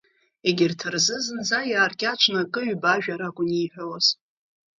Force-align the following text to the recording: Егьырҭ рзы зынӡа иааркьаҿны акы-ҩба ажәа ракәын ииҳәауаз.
Егьырҭ 0.47 0.79
рзы 0.93 1.17
зынӡа 1.25 1.59
иааркьаҿны 1.71 2.39
акы-ҩба 2.43 2.89
ажәа 2.93 3.15
ракәын 3.19 3.49
ииҳәауаз. 3.51 4.07